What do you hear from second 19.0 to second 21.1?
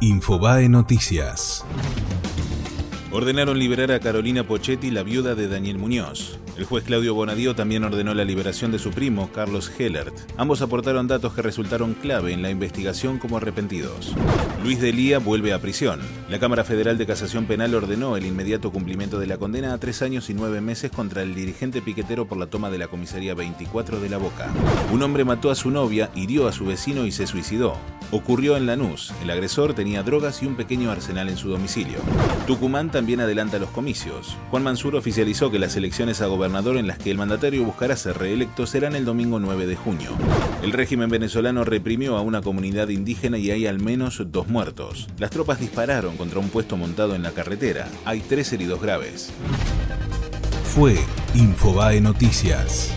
de la condena a tres años y nueve meses